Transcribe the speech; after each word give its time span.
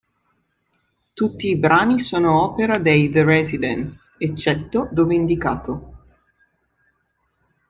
Tutti 1.13 1.49
i 1.51 1.57
brani 1.59 1.99
sono 1.99 2.41
opera 2.41 2.79
dei 2.79 3.11
The 3.11 3.23
Residents, 3.23 4.15
eccetto 4.17 4.89
dove 4.91 5.13
indicato. 5.13 5.97